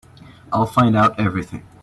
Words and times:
I'll 0.51 0.65
find 0.65 0.97
out 0.97 1.19
everything. 1.19 1.61